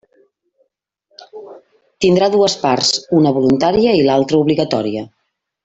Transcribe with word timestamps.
Tindrà 2.05 2.31
dues 2.37 2.57
parts: 2.65 2.91
una 3.21 3.35
voluntària 3.37 3.95
i 3.99 4.03
una 4.07 4.17
altra 4.23 4.41
obligatòria. 4.47 5.09